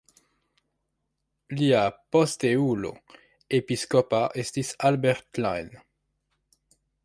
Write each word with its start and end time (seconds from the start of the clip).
Lia 1.59 1.81
posteulo 2.15 2.93
episkopa 3.61 4.25
estis 4.45 4.73
Albert 4.91 5.25
Klein. 5.39 5.73